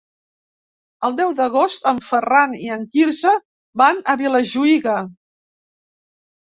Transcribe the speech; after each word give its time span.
El 1.09 1.13
deu 1.19 1.33
d'agost 1.39 1.85
en 1.91 2.01
Ferran 2.07 2.57
i 2.63 2.73
en 2.79 2.89
Quirze 2.97 3.35
van 3.85 4.03
a 4.03 4.19
Vilajuïga. 4.25 4.99